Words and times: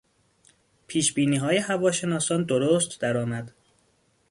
پیشبینیهای 0.87 1.57
هواشناسان 1.57 2.43
درست 2.43 3.01
درآمد. 3.01 3.53